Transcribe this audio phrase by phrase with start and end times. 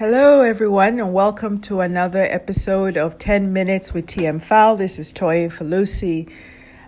[0.00, 4.74] Hello, everyone, and welcome to another episode of 10 Minutes with TM Fal.
[4.74, 6.26] This is Toy Falusi,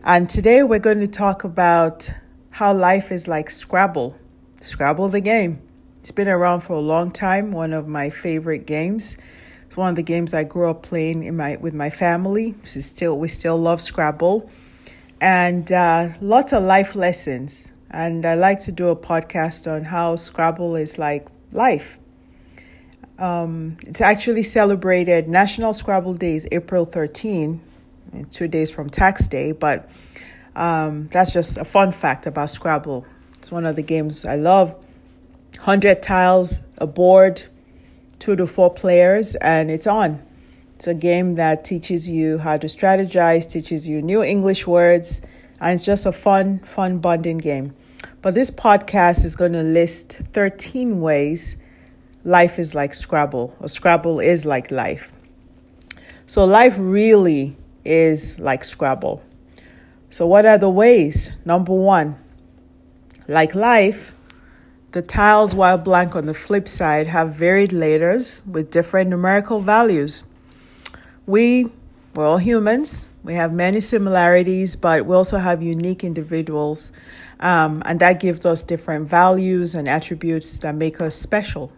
[0.02, 2.10] and today we're going to talk about
[2.48, 4.16] how life is like Scrabble.
[4.62, 5.60] Scrabble the game.
[6.00, 9.18] It's been around for a long time, one of my favorite games.
[9.66, 12.54] It's one of the games I grew up playing in my with my family.
[12.64, 14.48] still we still love Scrabble,
[15.20, 17.72] and uh, lots of life lessons.
[17.90, 21.98] And I like to do a podcast on how Scrabble is like life
[23.22, 27.60] um, it's actually celebrated National Scrabble Days, April 13,
[28.30, 29.88] two days from tax day, but
[30.56, 33.06] um, that's just a fun fact about Scrabble.
[33.38, 34.74] It's one of the games I love.
[35.54, 37.46] 100 tiles, a board,
[38.18, 40.20] two to four players, and it's on.
[40.74, 45.20] It's a game that teaches you how to strategize, teaches you new English words,
[45.60, 47.76] and it's just a fun, fun bonding game.
[48.20, 51.56] But this podcast is going to list 13 ways
[52.24, 55.12] life is like Scrabble, or Scrabble is like life.
[56.26, 59.22] So life really is like Scrabble.
[60.10, 61.36] So, what are the ways?
[61.44, 62.16] Number one,
[63.28, 64.14] like life,
[64.92, 70.24] the tiles, while blank on the flip side, have varied letters with different numerical values.
[71.26, 71.70] We,
[72.14, 73.08] we're all humans.
[73.24, 76.92] We have many similarities, but we also have unique individuals.
[77.40, 81.72] Um, and that gives us different values and attributes that make us special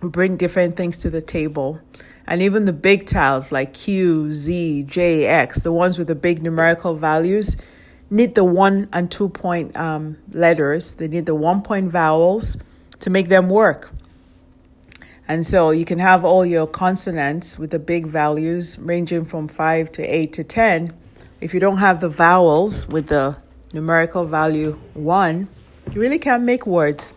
[0.00, 1.80] bring different things to the table.
[2.26, 6.42] And even the big tiles like Q, Z, J, X, the ones with the big
[6.42, 7.56] numerical values,
[8.08, 10.94] need the one and two point um, letters.
[10.94, 12.56] They need the one point vowels
[13.00, 13.90] to make them work.
[15.30, 19.92] And so you can have all your consonants with the big values ranging from 5
[19.92, 20.92] to 8 to 10.
[21.40, 23.36] If you don't have the vowels with the
[23.72, 25.48] numerical value 1,
[25.92, 27.14] you really can't make words.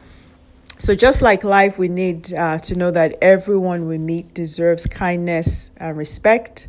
[0.79, 5.69] So, just like life, we need uh, to know that everyone we meet deserves kindness
[5.77, 6.67] and respect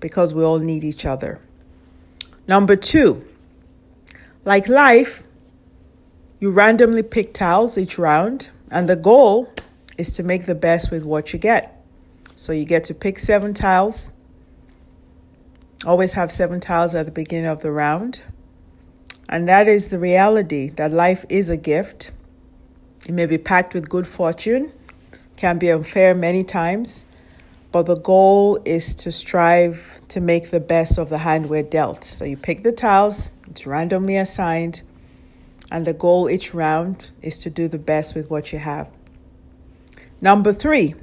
[0.00, 1.40] because we all need each other.
[2.46, 3.24] Number two,
[4.44, 5.22] like life,
[6.40, 9.52] you randomly pick tiles each round, and the goal
[9.98, 11.84] is to make the best with what you get.
[12.34, 14.10] So, you get to pick seven tiles.
[15.86, 18.22] Always have seven tiles at the beginning of the round.
[19.28, 22.12] And that is the reality that life is a gift
[23.08, 24.70] it may be packed with good fortune,
[25.36, 27.06] can be unfair many times,
[27.72, 32.04] but the goal is to strive to make the best of the hand we're dealt.
[32.04, 34.82] So you pick the tiles, it's randomly assigned,
[35.72, 38.90] and the goal each round is to do the best with what you have.
[40.20, 40.94] Number three,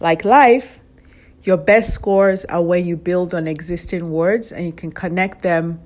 [0.00, 0.80] like life,
[1.42, 5.82] your best scores are when you build on existing words and you can connect them,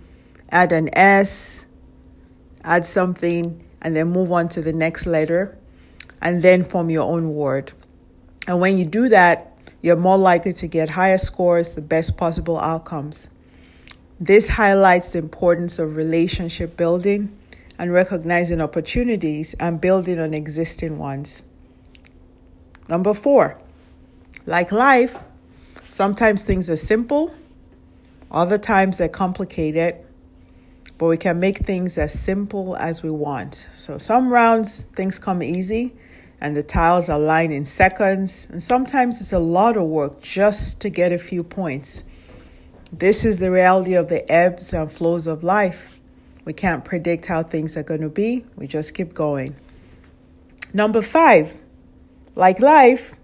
[0.51, 1.67] add an S,
[2.63, 5.57] add something, and then move on to the next letter
[6.21, 7.73] and then form your own word.
[8.49, 12.59] And when you do that, you're more likely to get higher scores, the best possible
[12.59, 13.31] outcomes.
[14.19, 17.39] This highlights the importance of relationship building
[17.79, 21.45] and recognizing opportunities and building on existing ones.
[22.89, 23.57] Number four,
[24.47, 25.17] like life,
[25.87, 27.33] sometimes things are simple,
[28.33, 30.05] other times they're complicated,
[30.99, 33.69] but we can make things as simple as we want.
[33.75, 35.95] So some rounds things come easy
[36.41, 40.91] and the tiles align in seconds, and sometimes it's a lot of work just to
[40.91, 42.05] get a few points.
[42.93, 45.99] This is the reality of the ebbs and flows of life.
[46.45, 49.57] We can't predict how things are going to be, we just keep going.
[50.75, 51.57] Number five,
[52.35, 53.15] like life,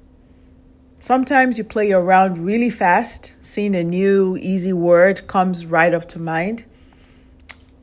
[1.00, 6.08] sometimes you play your round really fast, seeing a new easy word comes right up
[6.08, 6.64] to mind.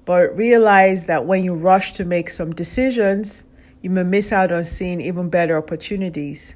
[0.10, 3.44] But realize that when you rush to make some decisions,
[3.84, 6.56] you may miss out on seeing even better opportunities.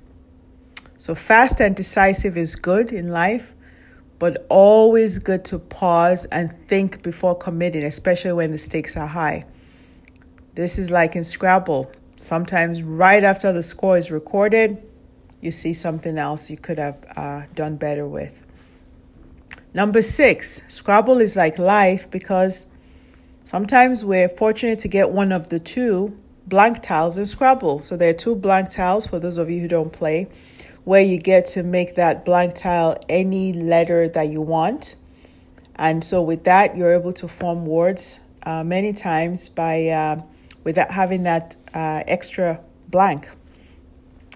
[0.98, 3.54] So, fast and decisive is good in life,
[4.18, 9.46] but always good to pause and think before committing, especially when the stakes are high.
[10.56, 11.92] This is like in Scrabble.
[12.16, 14.82] Sometimes, right after the score is recorded,
[15.42, 18.48] you see something else you could have uh, done better with.
[19.76, 22.66] Number six, Scrabble is like life because
[23.46, 26.18] Sometimes we're fortunate to get one of the two
[26.48, 27.80] blank tiles in Scrabble.
[27.80, 30.30] So there are two blank tiles for those of you who don't play,
[30.86, 34.96] where you get to make that blank tile any letter that you want.
[35.76, 40.22] And so with that, you're able to form words uh, many times by uh,
[40.64, 43.30] without having that uh, extra blank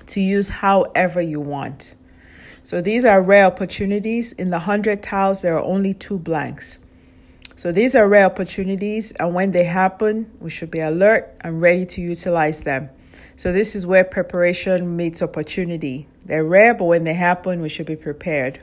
[0.07, 1.95] to use however you want.
[2.61, 4.33] So these are rare opportunities.
[4.33, 6.79] In the 100 tiles, there are only two blanks.
[7.57, 11.87] So these are rare opportunities, and when they happen, we should be alert and ready
[11.87, 12.91] to utilize them.
[13.35, 16.07] So, this is where preparation meets opportunity.
[16.23, 18.61] They're rare, but when they happen, we should be prepared.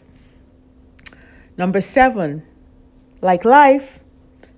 [1.57, 2.45] Number seven,
[3.21, 3.99] like life,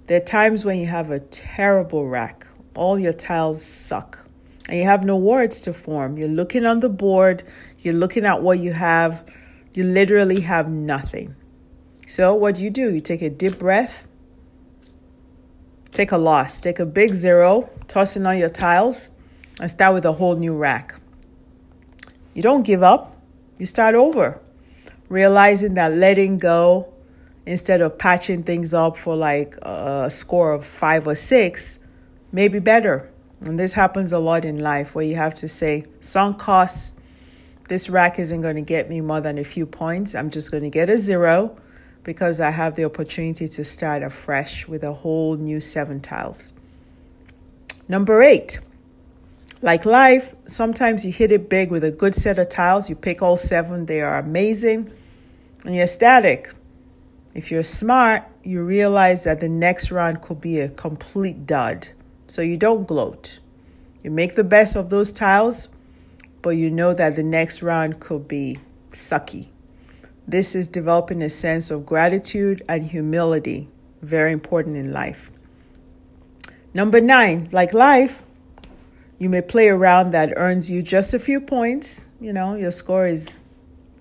[0.06, 2.46] there are times when you have a terrible rack.
[2.74, 4.26] All your tiles suck
[4.68, 6.18] and you have no words to form.
[6.18, 7.42] You're looking on the board,
[7.80, 9.24] you're looking at what you have,
[9.72, 11.34] you literally have nothing.
[12.06, 12.92] So, what do you do?
[12.92, 14.06] You take a deep breath,
[15.96, 19.10] take a loss, take a big zero, toss in all your tiles,
[19.58, 20.94] and start with a whole new rack.
[22.34, 23.16] You don't give up,
[23.58, 24.38] you start over,
[25.08, 26.92] realizing that letting go
[27.46, 31.78] instead of patching things up for like a score of five or six
[32.30, 33.10] may be better.
[33.40, 36.94] And this happens a lot in life where you have to say, sunk costs,
[37.68, 40.14] this rack isn't going to get me more than a few points.
[40.14, 41.56] I'm just going to get a zero
[42.06, 46.52] because I have the opportunity to start afresh with a whole new seven tiles.
[47.88, 48.60] Number eight,
[49.60, 52.88] like life, sometimes you hit it big with a good set of tiles.
[52.88, 54.88] You pick all seven, they are amazing,
[55.64, 56.54] and you're ecstatic.
[57.34, 61.88] If you're smart, you realize that the next round could be a complete dud.
[62.28, 63.40] So you don't gloat.
[64.04, 65.70] You make the best of those tiles,
[66.40, 68.60] but you know that the next round could be
[68.92, 69.48] sucky.
[70.28, 73.68] This is developing a sense of gratitude and humility,
[74.02, 75.30] very important in life.
[76.74, 78.24] Number nine, like life,
[79.18, 82.04] you may play around that earns you just a few points.
[82.20, 83.30] You know, your score is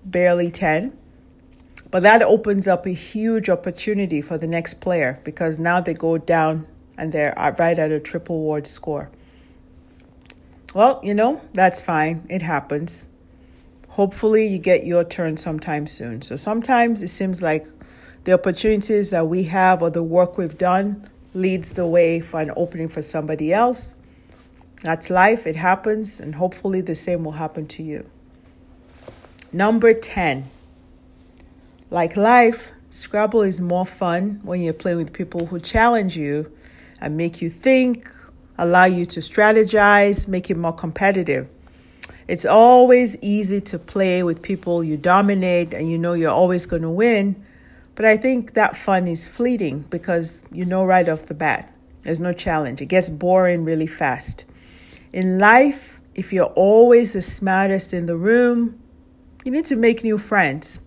[0.04, 0.96] barely 10.
[1.90, 6.18] But that opens up a huge opportunity for the next player because now they go
[6.18, 6.66] down
[6.98, 9.10] and they're right at a triple word score.
[10.74, 12.26] Well, you know, that's fine.
[12.28, 13.06] It happens.
[13.88, 16.22] Hopefully, you get your turn sometime soon.
[16.22, 17.66] So sometimes it seems like
[18.24, 22.50] the opportunities that we have or the work we've done leads the way for an
[22.56, 23.94] opening for somebody else.
[24.82, 28.08] That's life, it happens, and hopefully the same will happen to you.
[29.52, 30.50] Number 10.
[31.90, 36.50] Like life, Scrabble is more fun when you're playing with people who challenge you
[37.00, 38.10] and make you think,
[38.58, 41.48] allow you to strategize, make it more competitive.
[42.28, 46.82] It's always easy to play with people you dominate and you know you're always going
[46.82, 47.44] to win.
[47.94, 52.20] But I think that fun is fleeting because you know right off the bat, there's
[52.20, 52.80] no challenge.
[52.80, 54.44] It gets boring really fast.
[55.12, 58.80] In life, if you're always the smartest in the room,
[59.44, 60.80] you need to make new friends.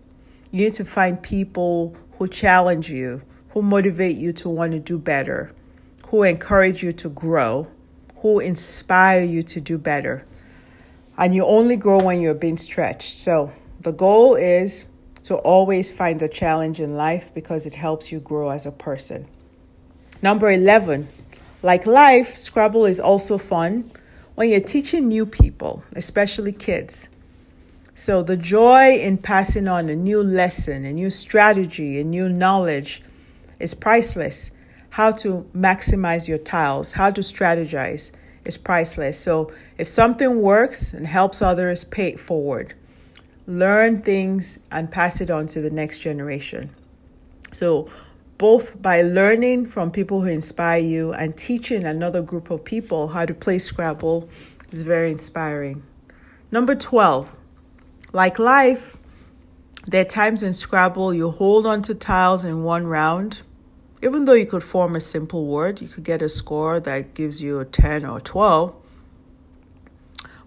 [0.51, 4.99] You need to find people who challenge you, who motivate you to want to do
[4.99, 5.53] better
[6.09, 7.67] who encourage you to grow,
[8.17, 10.25] who inspire you to do better.
[11.19, 13.19] And you only grow when you're being stretched.
[13.19, 13.51] So
[13.81, 14.87] the goal is
[15.23, 19.27] to always find the challenge in life because it helps you grow as a person.
[20.21, 21.09] Number 11,
[21.61, 23.91] like life, Scrabble is also fun
[24.35, 27.09] when you're teaching new people, especially kids.
[27.93, 33.03] So the joy in passing on a new lesson, a new strategy, a new knowledge
[33.59, 34.51] is priceless
[34.91, 38.11] how to maximize your tiles, how to strategize
[38.49, 39.17] is priceless.
[39.17, 42.73] So if something works and helps others, pay it forward.
[43.47, 46.69] Learn things and pass it on to the next generation.
[47.53, 47.89] So
[48.37, 53.25] both by learning from people who inspire you and teaching another group of people how
[53.25, 54.29] to play Scrabble
[54.71, 55.83] is very inspiring.
[56.51, 57.35] Number 12,
[58.11, 58.97] like life,
[59.85, 63.41] there are times in Scrabble you hold on to tiles in one round
[64.01, 67.41] even though you could form a simple word, you could get a score that gives
[67.41, 68.73] you a 10 or 12.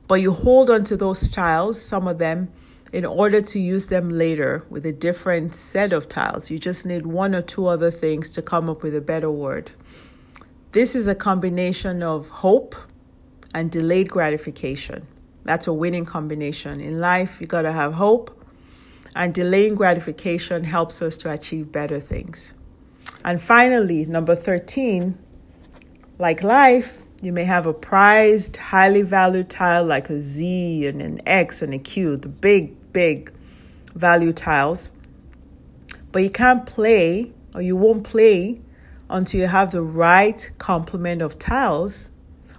[0.09, 2.51] But you hold on to those tiles, some of them,
[2.93, 6.51] in order to use them later with a different set of tiles.
[6.51, 9.73] You just need one or two other things to come up with a better word.
[10.73, 12.75] This is a combination of hope
[13.55, 15.07] and delayed gratification.
[15.45, 16.81] That's a winning combination.
[16.81, 18.39] In life, you got to have hope,
[19.15, 22.55] and delaying gratification helps us to achieve better things.
[23.25, 25.17] And finally, number 13,
[26.19, 31.21] like life, you may have a prized, highly valued tile like a Z and an
[31.27, 33.33] X and a Q, the big, big
[33.95, 34.93] value tiles.
[36.11, 38.61] But you can't play, or you won't play,
[39.09, 42.11] until you have the right complement of tiles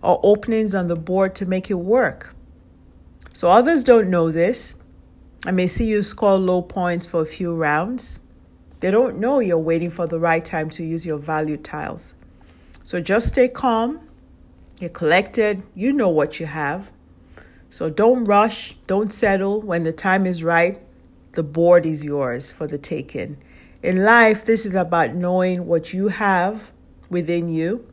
[0.01, 2.35] or openings on the board to make it work.
[3.33, 4.75] So others don't know this.
[5.45, 8.19] I may see you score low points for a few rounds,
[8.83, 12.13] they don't know you're waiting for the right time to use your value tiles.
[12.83, 14.01] So just stay calm.
[14.81, 15.63] You're collected.
[15.73, 16.91] You know what you have.
[17.69, 18.75] So don't rush.
[18.85, 19.61] Don't settle.
[19.61, 20.81] When the time is right,
[21.31, 23.37] the board is yours for the taking.
[23.81, 26.73] In life, this is about knowing what you have
[27.09, 27.89] within you,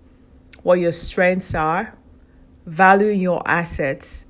[0.64, 1.96] what your strengths are,
[2.66, 4.24] valuing your assets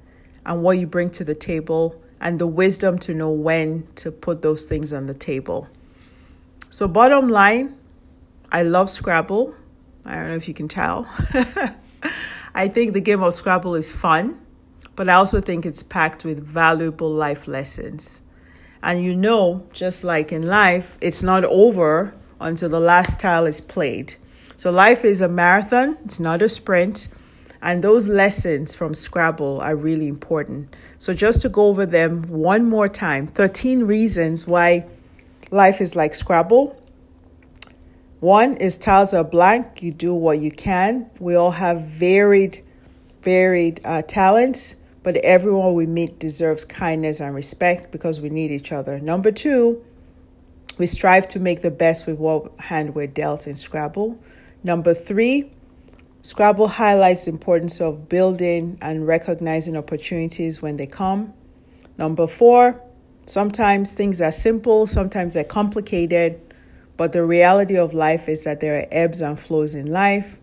[0.45, 4.43] and what you bring to the table, and the wisdom to know when to put
[4.43, 5.67] those things on the table.
[6.73, 7.77] So, bottom line,
[8.53, 9.57] I love Scrabble.
[10.05, 11.09] I don't know if you can tell.
[12.55, 14.39] I think the game of Scrabble is fun,
[14.95, 18.21] but I also think it's packed with valuable life lessons.
[18.85, 23.61] And you know, just like in life, it's not over until the last tile is
[23.61, 24.15] played.
[24.57, 27.09] So life is a marathon, it's not a sprint.
[27.61, 30.77] And those lessons from Scrabble are really important.
[30.99, 34.87] So, just to go over them one more time 13 reasons why
[35.51, 36.77] life is like Scrabble.
[38.21, 41.11] One is tiles are blank, you do what you can.
[41.19, 42.63] We all have varied,
[43.23, 48.73] varied uh, talents, but everyone we meet deserves kindness and respect because we need each
[48.73, 49.01] other.
[49.01, 49.83] Number two,
[50.77, 54.19] we strive to make the best with what hand we're dealt in Scrabble.
[54.63, 55.51] Number three,
[56.23, 61.33] Scrabble highlights the importance of building and recognizing opportunities when they come.
[61.97, 62.83] Number four,
[63.31, 66.41] sometimes things are simple, sometimes they're complicated,
[66.97, 70.39] but the reality of life is that there are ebbs and flows in life.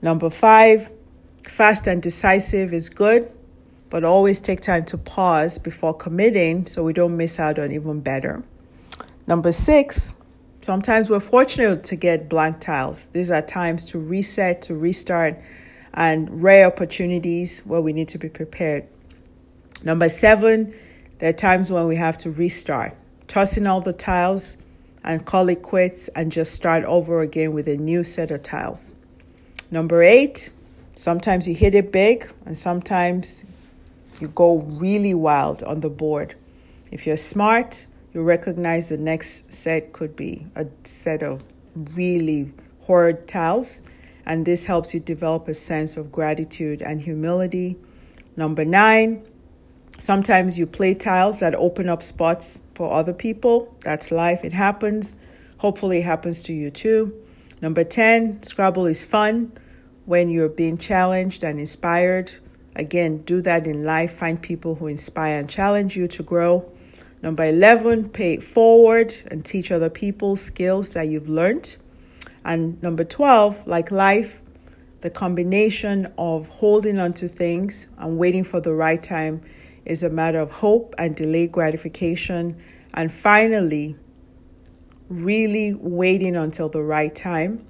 [0.00, 0.90] Number five,
[1.42, 3.30] fast and decisive is good,
[3.90, 8.00] but always take time to pause before committing so we don't miss out on even
[8.00, 8.42] better.
[9.26, 10.14] Number six,
[10.60, 13.06] sometimes we're fortunate to get blank tiles.
[13.06, 15.40] These are times to reset, to restart,
[15.94, 18.88] and rare opportunities where we need to be prepared.
[19.84, 20.72] Number seven,
[21.22, 22.96] there are times when we have to restart,
[23.28, 24.56] tossing all the tiles
[25.04, 28.92] and call it quits and just start over again with a new set of tiles.
[29.70, 30.50] Number eight,
[30.96, 33.44] sometimes you hit it big and sometimes
[34.20, 36.34] you go really wild on the board.
[36.90, 41.44] If you're smart, you recognize the next set could be a set of
[41.94, 43.82] really horrid tiles,
[44.26, 47.76] and this helps you develop a sense of gratitude and humility.
[48.36, 49.24] Number nine,
[50.02, 53.72] sometimes you play tiles that open up spots for other people.
[53.84, 55.14] That's life, it happens.
[55.58, 57.14] Hopefully, it happens to you too.
[57.60, 59.52] Number 10, Scrabble is fun
[60.06, 62.32] when you're being challenged and inspired.
[62.74, 64.14] Again, do that in life.
[64.14, 66.68] Find people who inspire and challenge you to grow.
[67.22, 71.76] Number 11, pay it forward and teach other people skills that you've learned.
[72.44, 74.42] And number 12, like life,
[75.02, 79.42] the combination of holding on to things and waiting for the right time
[79.84, 82.60] is a matter of hope and delayed gratification.
[82.94, 83.96] And finally,
[85.08, 87.66] really waiting until the right time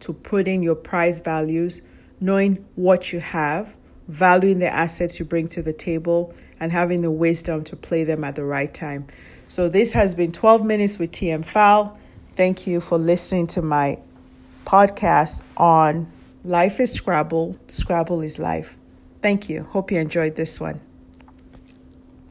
[0.00, 1.82] to put in your prize values,
[2.20, 3.76] knowing what you have
[4.08, 8.24] valuing the assets you bring to the table, and having the wisdom to play them
[8.24, 9.06] at the right time.
[9.48, 11.98] So, this has been 12 Minutes with TM Fowl.
[12.36, 13.98] Thank you for listening to my
[14.64, 16.10] podcast on
[16.44, 18.76] Life is Scrabble, Scrabble is Life.
[19.22, 19.64] Thank you.
[19.64, 20.80] Hope you enjoyed this one.